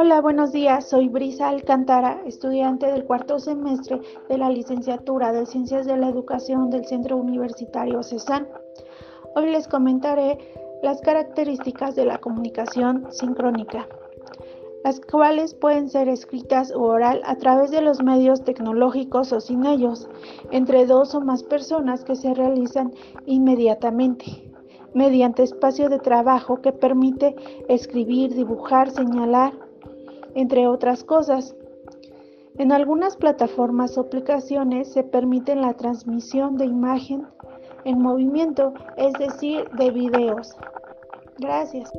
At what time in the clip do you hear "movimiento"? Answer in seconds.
38.00-38.72